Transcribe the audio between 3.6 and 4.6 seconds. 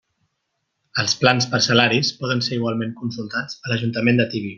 a l'Ajuntament de Tibi.